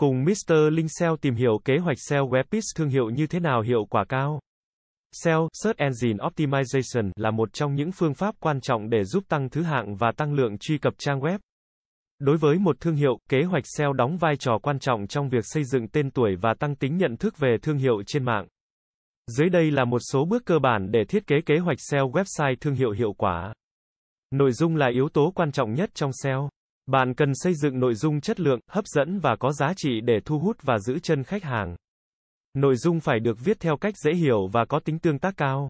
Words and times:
Cùng 0.00 0.24
Mr. 0.24 0.54
Linh 0.72 0.88
SEO 0.88 1.16
tìm 1.16 1.34
hiểu 1.34 1.60
kế 1.64 1.78
hoạch 1.78 1.96
SEO 2.08 2.28
web 2.28 2.60
thương 2.76 2.88
hiệu 2.88 3.10
như 3.10 3.26
thế 3.26 3.40
nào 3.40 3.60
hiệu 3.60 3.84
quả 3.90 4.04
cao. 4.08 4.40
SEO, 5.12 5.48
Search 5.52 5.78
Engine 5.78 6.24
Optimization, 6.24 7.10
là 7.16 7.30
một 7.30 7.52
trong 7.52 7.74
những 7.74 7.92
phương 7.92 8.14
pháp 8.14 8.34
quan 8.40 8.60
trọng 8.60 8.90
để 8.90 9.04
giúp 9.04 9.24
tăng 9.28 9.50
thứ 9.50 9.62
hạng 9.62 9.96
và 9.96 10.12
tăng 10.16 10.34
lượng 10.34 10.58
truy 10.58 10.78
cập 10.78 10.94
trang 10.98 11.20
web. 11.20 11.38
Đối 12.18 12.36
với 12.36 12.58
một 12.58 12.76
thương 12.80 12.94
hiệu, 12.94 13.18
kế 13.28 13.42
hoạch 13.42 13.62
SEO 13.66 13.92
đóng 13.92 14.16
vai 14.16 14.36
trò 14.36 14.58
quan 14.62 14.78
trọng 14.78 15.06
trong 15.06 15.28
việc 15.28 15.44
xây 15.44 15.64
dựng 15.64 15.88
tên 15.88 16.10
tuổi 16.10 16.36
và 16.36 16.54
tăng 16.58 16.76
tính 16.76 16.96
nhận 16.96 17.16
thức 17.16 17.38
về 17.38 17.56
thương 17.62 17.78
hiệu 17.78 18.02
trên 18.06 18.24
mạng. 18.24 18.46
Dưới 19.26 19.48
đây 19.48 19.70
là 19.70 19.84
một 19.84 20.00
số 20.12 20.24
bước 20.24 20.42
cơ 20.46 20.58
bản 20.58 20.90
để 20.90 21.04
thiết 21.08 21.26
kế 21.26 21.36
kế 21.46 21.58
hoạch 21.58 21.78
SEO 21.90 22.10
website 22.10 22.56
thương 22.60 22.74
hiệu 22.74 22.90
hiệu 22.90 23.12
quả. 23.12 23.54
Nội 24.30 24.52
dung 24.52 24.76
là 24.76 24.90
yếu 24.92 25.08
tố 25.08 25.32
quan 25.34 25.52
trọng 25.52 25.74
nhất 25.74 25.90
trong 25.94 26.10
SEO. 26.12 26.48
Bạn 26.86 27.14
cần 27.14 27.32
xây 27.34 27.54
dựng 27.54 27.80
nội 27.80 27.94
dung 27.94 28.20
chất 28.20 28.40
lượng, 28.40 28.60
hấp 28.70 28.86
dẫn 28.86 29.18
và 29.18 29.36
có 29.36 29.52
giá 29.52 29.72
trị 29.76 30.00
để 30.00 30.20
thu 30.24 30.38
hút 30.38 30.56
và 30.62 30.78
giữ 30.78 30.98
chân 30.98 31.24
khách 31.24 31.42
hàng. 31.42 31.76
Nội 32.54 32.76
dung 32.76 33.00
phải 33.00 33.20
được 33.20 33.38
viết 33.44 33.60
theo 33.60 33.76
cách 33.76 33.94
dễ 34.04 34.12
hiểu 34.14 34.46
và 34.52 34.64
có 34.64 34.80
tính 34.80 34.98
tương 34.98 35.18
tác 35.18 35.36
cao. 35.36 35.68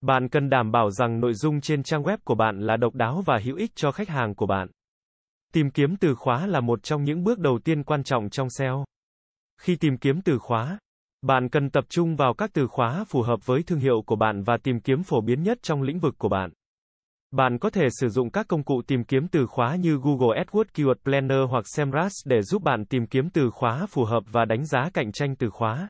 Bạn 0.00 0.28
cần 0.28 0.50
đảm 0.50 0.72
bảo 0.72 0.90
rằng 0.90 1.20
nội 1.20 1.34
dung 1.34 1.60
trên 1.60 1.82
trang 1.82 2.02
web 2.02 2.18
của 2.24 2.34
bạn 2.34 2.60
là 2.60 2.76
độc 2.76 2.94
đáo 2.94 3.22
và 3.26 3.38
hữu 3.44 3.56
ích 3.56 3.70
cho 3.74 3.92
khách 3.92 4.08
hàng 4.08 4.34
của 4.34 4.46
bạn. 4.46 4.68
Tìm 5.52 5.70
kiếm 5.70 5.96
từ 5.96 6.14
khóa 6.14 6.46
là 6.46 6.60
một 6.60 6.82
trong 6.82 7.04
những 7.04 7.24
bước 7.24 7.38
đầu 7.38 7.58
tiên 7.64 7.82
quan 7.82 8.02
trọng 8.02 8.30
trong 8.30 8.50
SEO. 8.50 8.84
Khi 9.60 9.76
tìm 9.76 9.98
kiếm 9.98 10.20
từ 10.22 10.38
khóa, 10.38 10.78
bạn 11.22 11.48
cần 11.48 11.70
tập 11.70 11.84
trung 11.88 12.16
vào 12.16 12.34
các 12.34 12.50
từ 12.52 12.66
khóa 12.66 13.04
phù 13.08 13.22
hợp 13.22 13.46
với 13.46 13.62
thương 13.62 13.78
hiệu 13.78 14.02
của 14.06 14.16
bạn 14.16 14.42
và 14.42 14.56
tìm 14.62 14.80
kiếm 14.80 15.02
phổ 15.02 15.20
biến 15.20 15.42
nhất 15.42 15.58
trong 15.62 15.82
lĩnh 15.82 15.98
vực 15.98 16.14
của 16.18 16.28
bạn. 16.28 16.50
Bạn 17.30 17.58
có 17.58 17.70
thể 17.70 17.88
sử 18.00 18.08
dụng 18.08 18.30
các 18.30 18.48
công 18.48 18.62
cụ 18.62 18.82
tìm 18.86 19.04
kiếm 19.04 19.28
từ 19.28 19.46
khóa 19.46 19.76
như 19.76 19.98
Google 20.02 20.42
AdWords 20.42 20.64
Keyword 20.74 20.94
Planner 21.04 21.38
hoặc 21.50 21.64
SEMrush 21.76 22.26
để 22.26 22.42
giúp 22.42 22.62
bạn 22.62 22.84
tìm 22.84 23.06
kiếm 23.06 23.30
từ 23.30 23.50
khóa 23.50 23.86
phù 23.86 24.04
hợp 24.04 24.22
và 24.32 24.44
đánh 24.44 24.66
giá 24.66 24.90
cạnh 24.94 25.12
tranh 25.12 25.36
từ 25.36 25.50
khóa. 25.50 25.88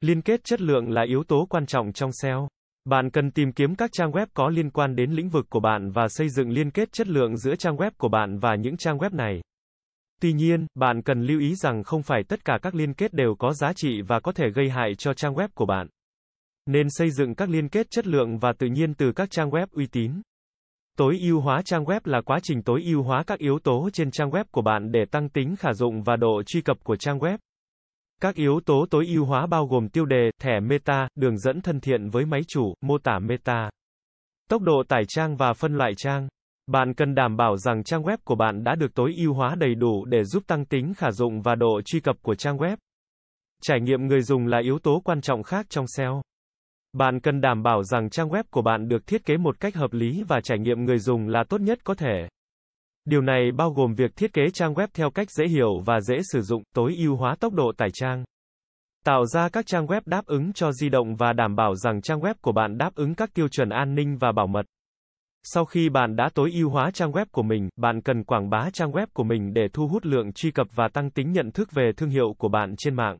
Liên 0.00 0.22
kết 0.22 0.44
chất 0.44 0.60
lượng 0.60 0.90
là 0.90 1.02
yếu 1.08 1.24
tố 1.24 1.46
quan 1.50 1.66
trọng 1.66 1.92
trong 1.92 2.10
SEO. 2.12 2.48
Bạn 2.84 3.10
cần 3.10 3.30
tìm 3.30 3.52
kiếm 3.52 3.74
các 3.74 3.90
trang 3.92 4.10
web 4.10 4.26
có 4.34 4.48
liên 4.48 4.70
quan 4.70 4.96
đến 4.96 5.10
lĩnh 5.10 5.28
vực 5.28 5.46
của 5.50 5.60
bạn 5.60 5.90
và 5.90 6.08
xây 6.08 6.28
dựng 6.28 6.50
liên 6.50 6.70
kết 6.70 6.92
chất 6.92 7.08
lượng 7.08 7.36
giữa 7.36 7.54
trang 7.56 7.76
web 7.76 7.90
của 7.98 8.08
bạn 8.08 8.38
và 8.38 8.54
những 8.54 8.76
trang 8.76 8.98
web 8.98 9.16
này. 9.16 9.40
Tuy 10.20 10.32
nhiên, 10.32 10.66
bạn 10.74 11.02
cần 11.02 11.22
lưu 11.22 11.40
ý 11.40 11.54
rằng 11.54 11.84
không 11.84 12.02
phải 12.02 12.22
tất 12.28 12.44
cả 12.44 12.58
các 12.62 12.74
liên 12.74 12.94
kết 12.94 13.12
đều 13.12 13.34
có 13.38 13.52
giá 13.52 13.72
trị 13.76 14.02
và 14.02 14.20
có 14.20 14.32
thể 14.32 14.44
gây 14.54 14.70
hại 14.70 14.94
cho 14.98 15.14
trang 15.14 15.34
web 15.34 15.48
của 15.54 15.66
bạn. 15.66 15.86
Nên 16.66 16.86
xây 16.90 17.10
dựng 17.10 17.34
các 17.34 17.48
liên 17.50 17.68
kết 17.68 17.86
chất 17.90 18.06
lượng 18.06 18.38
và 18.38 18.52
tự 18.58 18.66
nhiên 18.66 18.94
từ 18.94 19.12
các 19.12 19.30
trang 19.30 19.50
web 19.50 19.66
uy 19.72 19.86
tín. 19.86 20.12
Tối 20.96 21.18
ưu 21.22 21.40
hóa 21.40 21.62
trang 21.64 21.84
web 21.84 22.00
là 22.04 22.20
quá 22.20 22.38
trình 22.42 22.62
tối 22.62 22.82
ưu 22.84 23.02
hóa 23.02 23.22
các 23.26 23.38
yếu 23.38 23.58
tố 23.58 23.88
trên 23.92 24.10
trang 24.10 24.30
web 24.30 24.44
của 24.50 24.62
bạn 24.62 24.92
để 24.92 25.04
tăng 25.10 25.28
tính 25.28 25.56
khả 25.56 25.72
dụng 25.72 26.02
và 26.02 26.16
độ 26.16 26.42
truy 26.46 26.60
cập 26.60 26.76
của 26.84 26.96
trang 26.96 27.18
web. 27.18 27.38
Các 28.20 28.34
yếu 28.34 28.60
tố 28.66 28.86
tối 28.90 29.06
ưu 29.06 29.24
hóa 29.24 29.46
bao 29.46 29.66
gồm 29.66 29.88
tiêu 29.88 30.04
đề, 30.04 30.30
thẻ 30.42 30.60
meta, 30.60 31.08
đường 31.14 31.38
dẫn 31.38 31.60
thân 31.60 31.80
thiện 31.80 32.08
với 32.08 32.26
máy 32.26 32.40
chủ, 32.48 32.74
mô 32.80 32.98
tả 32.98 33.18
meta, 33.18 33.70
tốc 34.48 34.62
độ 34.62 34.82
tải 34.88 35.02
trang 35.08 35.36
và 35.36 35.52
phân 35.52 35.76
loại 35.76 35.92
trang. 35.96 36.28
Bạn 36.66 36.94
cần 36.94 37.14
đảm 37.14 37.36
bảo 37.36 37.56
rằng 37.56 37.84
trang 37.84 38.02
web 38.02 38.16
của 38.24 38.34
bạn 38.34 38.64
đã 38.64 38.74
được 38.74 38.94
tối 38.94 39.14
ưu 39.16 39.34
hóa 39.34 39.54
đầy 39.54 39.74
đủ 39.74 40.04
để 40.04 40.24
giúp 40.24 40.42
tăng 40.46 40.64
tính 40.64 40.94
khả 40.94 41.10
dụng 41.10 41.42
và 41.42 41.54
độ 41.54 41.80
truy 41.84 42.00
cập 42.00 42.16
của 42.22 42.34
trang 42.34 42.56
web. 42.56 42.76
Trải 43.62 43.80
nghiệm 43.80 44.06
người 44.06 44.22
dùng 44.22 44.46
là 44.46 44.58
yếu 44.58 44.78
tố 44.78 45.00
quan 45.04 45.20
trọng 45.20 45.42
khác 45.42 45.66
trong 45.68 45.84
SEO. 45.96 46.22
Bạn 46.98 47.20
cần 47.20 47.40
đảm 47.40 47.62
bảo 47.62 47.82
rằng 47.82 48.10
trang 48.10 48.28
web 48.28 48.42
của 48.50 48.62
bạn 48.62 48.88
được 48.88 49.06
thiết 49.06 49.24
kế 49.24 49.36
một 49.36 49.60
cách 49.60 49.74
hợp 49.74 49.92
lý 49.92 50.22
và 50.28 50.40
trải 50.40 50.58
nghiệm 50.58 50.84
người 50.84 50.98
dùng 50.98 51.28
là 51.28 51.44
tốt 51.48 51.60
nhất 51.60 51.78
có 51.84 51.94
thể. 51.94 52.28
Điều 53.04 53.20
này 53.20 53.52
bao 53.56 53.70
gồm 53.70 53.94
việc 53.94 54.16
thiết 54.16 54.32
kế 54.32 54.42
trang 54.54 54.74
web 54.74 54.86
theo 54.94 55.10
cách 55.10 55.30
dễ 55.30 55.46
hiểu 55.46 55.80
và 55.86 56.00
dễ 56.00 56.16
sử 56.32 56.40
dụng, 56.40 56.62
tối 56.74 56.94
ưu 56.98 57.16
hóa 57.16 57.34
tốc 57.40 57.52
độ 57.52 57.72
tải 57.76 57.88
trang. 57.94 58.24
Tạo 59.04 59.26
ra 59.26 59.48
các 59.48 59.66
trang 59.66 59.86
web 59.86 60.00
đáp 60.06 60.26
ứng 60.26 60.52
cho 60.52 60.72
di 60.72 60.88
động 60.88 61.16
và 61.16 61.32
đảm 61.32 61.56
bảo 61.56 61.74
rằng 61.74 62.02
trang 62.02 62.20
web 62.20 62.34
của 62.40 62.52
bạn 62.52 62.78
đáp 62.78 62.94
ứng 62.94 63.14
các 63.14 63.30
tiêu 63.34 63.48
chuẩn 63.48 63.68
an 63.68 63.94
ninh 63.94 64.16
và 64.20 64.32
bảo 64.32 64.46
mật. 64.46 64.66
Sau 65.42 65.64
khi 65.64 65.88
bạn 65.88 66.16
đã 66.16 66.28
tối 66.34 66.50
ưu 66.54 66.70
hóa 66.70 66.90
trang 66.90 67.12
web 67.12 67.26
của 67.32 67.42
mình, 67.42 67.68
bạn 67.76 68.00
cần 68.00 68.24
quảng 68.24 68.50
bá 68.50 68.70
trang 68.72 68.92
web 68.92 69.06
của 69.12 69.24
mình 69.24 69.54
để 69.54 69.68
thu 69.72 69.88
hút 69.88 70.06
lượng 70.06 70.32
truy 70.32 70.50
cập 70.50 70.66
và 70.74 70.88
tăng 70.92 71.10
tính 71.10 71.32
nhận 71.32 71.50
thức 71.50 71.72
về 71.72 71.90
thương 71.96 72.10
hiệu 72.10 72.34
của 72.38 72.48
bạn 72.48 72.74
trên 72.78 72.94
mạng. 72.94 73.16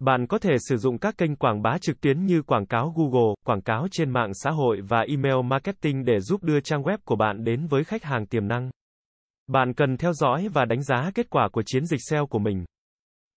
Bạn 0.00 0.26
có 0.26 0.38
thể 0.38 0.50
sử 0.68 0.76
dụng 0.76 0.98
các 0.98 1.18
kênh 1.18 1.36
quảng 1.36 1.62
bá 1.62 1.78
trực 1.78 2.00
tuyến 2.00 2.26
như 2.26 2.42
quảng 2.42 2.66
cáo 2.66 2.94
Google, 2.96 3.34
quảng 3.46 3.62
cáo 3.62 3.86
trên 3.90 4.10
mạng 4.10 4.34
xã 4.34 4.50
hội 4.50 4.80
và 4.88 5.00
email 5.00 5.34
marketing 5.44 6.04
để 6.04 6.20
giúp 6.20 6.42
đưa 6.42 6.60
trang 6.60 6.82
web 6.82 6.98
của 7.04 7.16
bạn 7.16 7.44
đến 7.44 7.66
với 7.66 7.84
khách 7.84 8.04
hàng 8.04 8.26
tiềm 8.26 8.48
năng. 8.48 8.70
Bạn 9.46 9.74
cần 9.74 9.96
theo 9.96 10.12
dõi 10.12 10.48
và 10.48 10.64
đánh 10.64 10.82
giá 10.82 11.10
kết 11.14 11.30
quả 11.30 11.48
của 11.52 11.62
chiến 11.66 11.86
dịch 11.86 12.00
SEO 12.10 12.26
của 12.26 12.38
mình. 12.38 12.64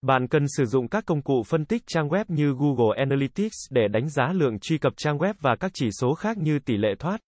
Bạn 0.02 0.28
cần 0.28 0.46
sử 0.58 0.66
dụng 0.66 0.88
các 0.88 1.06
công 1.06 1.22
cụ 1.22 1.44
phân 1.48 1.66
tích 1.66 1.84
trang 1.88 2.08
web 2.10 2.26
như 2.28 2.54
Google 2.60 2.98
Analytics 2.98 3.58
để 3.70 3.88
đánh 3.88 4.10
giá 4.10 4.34
lượng 4.34 4.60
truy 4.60 4.78
cập 4.78 4.94
trang 4.98 5.18
web 5.18 5.34
và 5.42 5.56
các 5.60 5.72
chỉ 5.74 5.90
số 6.00 6.14
khác 6.14 6.38
như 6.38 6.60
tỷ 6.60 6.78
lệ 6.78 6.90
thoát, 7.00 7.22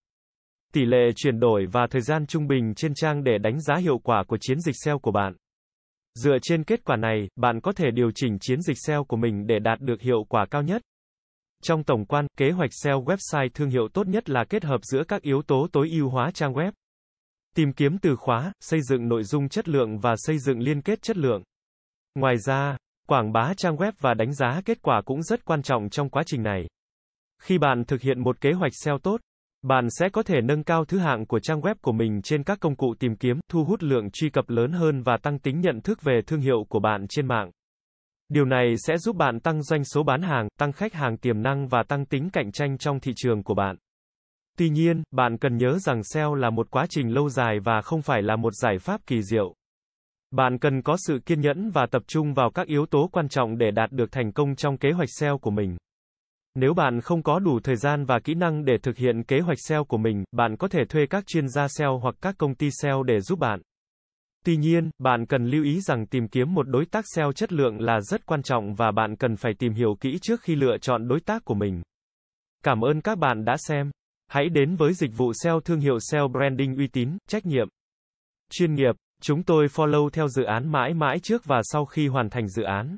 tỷ 0.74 0.86
lệ 0.86 1.12
chuyển 1.16 1.40
đổi 1.40 1.66
và 1.72 1.88
thời 1.92 2.02
gian 2.02 2.26
trung 2.26 2.48
bình 2.48 2.74
trên 2.76 2.94
trang 2.96 3.24
để 3.24 3.38
đánh 3.38 3.62
giá 3.62 3.76
hiệu 3.76 3.98
quả 4.04 4.24
của 4.28 4.38
chiến 4.42 4.60
dịch 4.60 4.76
SEO 4.84 5.00
của 5.00 5.12
bạn. 5.12 5.34
Dựa 6.16 6.38
trên 6.42 6.64
kết 6.64 6.84
quả 6.86 6.96
này, 6.96 7.28
bạn 7.36 7.62
có 7.62 7.72
thể 7.72 7.92
điều 7.92 8.12
chỉnh 8.16 8.38
chiến 8.42 8.62
dịch 8.62 8.78
SEO 8.80 9.04
của 9.04 9.18
mình 9.18 9.48
để 9.48 9.60
đạt 9.60 9.80
được 9.82 10.02
hiệu 10.02 10.24
quả 10.30 10.46
cao 10.52 10.62
nhất. 10.64 10.82
Trong 11.64 11.84
tổng 11.84 12.06
quan, 12.06 12.28
kế 12.38 12.52
hoạch 12.52 12.70
SEO 12.74 13.04
website 13.04 13.50
thương 13.54 13.70
hiệu 13.70 13.88
tốt 13.94 14.08
nhất 14.08 14.30
là 14.30 14.46
kết 14.50 14.64
hợp 14.64 14.80
giữa 14.84 15.04
các 15.08 15.22
yếu 15.22 15.42
tố 15.42 15.68
tối 15.72 15.90
ưu 15.92 16.10
hóa 16.10 16.32
trang 16.32 16.54
web. 16.54 16.72
Tìm 17.56 17.74
kiếm 17.74 17.98
từ 17.98 18.16
khóa, 18.16 18.54
xây 18.62 18.82
dựng 18.82 19.08
nội 19.08 19.24
dung 19.24 19.50
chất 19.50 19.68
lượng 19.68 20.00
và 20.00 20.16
xây 20.18 20.40
dựng 20.40 20.60
liên 20.60 20.82
kết 20.82 21.02
chất 21.02 21.18
lượng. 21.18 21.44
Ngoài 22.16 22.38
ra, 22.38 22.78
quảng 23.08 23.32
bá 23.32 23.54
trang 23.58 23.76
web 23.76 23.92
và 24.00 24.14
đánh 24.14 24.34
giá 24.34 24.62
kết 24.66 24.82
quả 24.82 25.02
cũng 25.06 25.24
rất 25.24 25.46
quan 25.46 25.62
trọng 25.62 25.90
trong 25.90 26.10
quá 26.10 26.24
trình 26.26 26.44
này. 26.44 26.68
Khi 27.42 27.58
bạn 27.58 27.84
thực 27.86 28.02
hiện 28.02 28.24
một 28.24 28.42
kế 28.42 28.52
hoạch 28.52 28.72
SEO 28.76 28.98
tốt, 28.98 29.22
bạn 29.68 29.88
sẽ 29.90 30.10
có 30.10 30.24
thể 30.24 30.42
nâng 30.42 30.64
cao 30.64 30.86
thứ 30.86 30.98
hạng 30.98 31.26
của 31.26 31.40
trang 31.40 31.62
web 31.62 31.76
của 31.82 31.92
mình 31.92 32.22
trên 32.22 32.44
các 32.44 32.60
công 32.60 32.76
cụ 32.76 32.94
tìm 33.00 33.16
kiếm, 33.16 33.40
thu 33.52 33.64
hút 33.64 33.84
lượng 33.84 34.12
truy 34.12 34.30
cập 34.30 34.50
lớn 34.50 34.72
hơn 34.72 35.02
và 35.02 35.18
tăng 35.18 35.40
tính 35.40 35.62
nhận 35.62 35.82
thức 35.82 36.02
về 36.02 36.20
thương 36.28 36.40
hiệu 36.40 36.66
của 36.70 36.80
bạn 36.80 37.06
trên 37.10 37.28
mạng. 37.28 37.52
Điều 38.30 38.46
này 38.46 38.76
sẽ 38.78 38.98
giúp 38.98 39.16
bạn 39.16 39.40
tăng 39.40 39.64
doanh 39.64 39.84
số 39.84 40.04
bán 40.04 40.22
hàng, 40.22 40.48
tăng 40.60 40.72
khách 40.72 40.94
hàng 40.94 41.18
tiềm 41.18 41.42
năng 41.42 41.68
và 41.68 41.84
tăng 41.84 42.06
tính 42.06 42.30
cạnh 42.34 42.52
tranh 42.52 42.78
trong 42.78 43.00
thị 43.00 43.12
trường 43.16 43.44
của 43.44 43.54
bạn. 43.54 43.76
Tuy 44.58 44.70
nhiên, 44.70 45.04
bạn 45.12 45.38
cần 45.38 45.58
nhớ 45.58 45.78
rằng 45.80 46.04
SEO 46.04 46.36
là 46.36 46.50
một 46.50 46.72
quá 46.72 46.86
trình 46.90 47.14
lâu 47.14 47.30
dài 47.30 47.60
và 47.64 47.82
không 47.82 48.02
phải 48.02 48.22
là 48.22 48.36
một 48.36 48.54
giải 48.54 48.78
pháp 48.80 49.02
kỳ 49.08 49.22
diệu. 49.22 49.54
Bạn 50.32 50.58
cần 50.60 50.82
có 50.82 50.98
sự 51.08 51.20
kiên 51.26 51.42
nhẫn 51.42 51.70
và 51.70 51.86
tập 51.92 52.02
trung 52.08 52.34
vào 52.34 52.52
các 52.52 52.68
yếu 52.68 52.86
tố 52.86 53.10
quan 53.12 53.30
trọng 53.30 53.58
để 53.58 53.72
đạt 53.72 53.92
được 53.92 54.12
thành 54.12 54.32
công 54.32 54.56
trong 54.56 54.78
kế 54.78 54.92
hoạch 54.92 55.10
SEO 55.20 55.38
của 55.38 55.52
mình. 55.52 55.78
Nếu 56.56 56.74
bạn 56.74 57.02
không 57.02 57.24
có 57.24 57.40
đủ 57.40 57.60
thời 57.60 57.76
gian 57.76 58.06
và 58.06 58.20
kỹ 58.20 58.34
năng 58.34 58.66
để 58.66 58.78
thực 58.84 58.98
hiện 58.98 59.24
kế 59.24 59.40
hoạch 59.40 59.58
SEO 59.68 59.84
của 59.84 59.98
mình, 59.98 60.24
bạn 60.32 60.58
có 60.58 60.68
thể 60.68 60.86
thuê 60.90 61.06
các 61.10 61.28
chuyên 61.28 61.50
gia 61.50 61.68
SEO 61.68 61.98
hoặc 61.98 62.16
các 62.22 62.36
công 62.38 62.56
ty 62.56 62.70
SEO 62.82 63.04
để 63.04 63.20
giúp 63.20 63.40
bạn. 63.40 63.62
Tuy 64.46 64.58
nhiên, 64.58 64.90
bạn 65.00 65.26
cần 65.26 65.46
lưu 65.46 65.64
ý 65.64 65.82
rằng 65.82 66.06
tìm 66.06 66.28
kiếm 66.28 66.54
một 66.54 66.68
đối 66.68 66.86
tác 66.86 67.06
SEO 67.16 67.32
chất 67.32 67.54
lượng 67.54 67.82
là 67.82 68.02
rất 68.02 68.26
quan 68.26 68.44
trọng 68.44 68.76
và 68.76 68.92
bạn 68.92 69.16
cần 69.16 69.36
phải 69.36 69.54
tìm 69.60 69.74
hiểu 69.74 69.98
kỹ 70.00 70.18
trước 70.22 70.42
khi 70.42 70.56
lựa 70.56 70.78
chọn 70.82 71.08
đối 71.08 71.20
tác 71.20 71.46
của 71.46 71.54
mình. 71.54 71.82
Cảm 72.64 72.82
ơn 72.82 73.02
các 73.02 73.18
bạn 73.18 73.46
đã 73.46 73.56
xem. 73.58 73.92
Hãy 74.28 74.50
đến 74.50 74.76
với 74.76 74.94
dịch 74.94 75.12
vụ 75.18 75.34
SEO 75.34 75.60
thương 75.60 75.80
hiệu 75.80 75.98
SEO 76.00 76.28
branding 76.28 76.76
uy 76.76 76.88
tín, 76.88 77.18
trách 77.30 77.46
nhiệm, 77.46 77.68
chuyên 78.52 78.74
nghiệp. 78.74 78.96
Chúng 79.22 79.44
tôi 79.44 79.66
follow 79.66 80.10
theo 80.10 80.28
dự 80.28 80.44
án 80.44 80.72
mãi 80.72 80.94
mãi 80.94 81.20
trước 81.20 81.46
và 81.46 81.62
sau 81.64 81.86
khi 81.86 82.08
hoàn 82.08 82.30
thành 82.30 82.48
dự 82.48 82.64
án. 82.64 82.98